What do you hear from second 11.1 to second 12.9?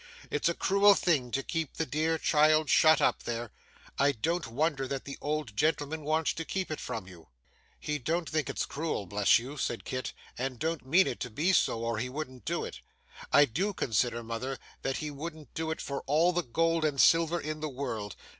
to be so, or he wouldn't do it